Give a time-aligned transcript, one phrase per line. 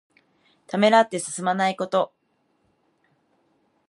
[0.65, 2.11] ためらって進まないこと。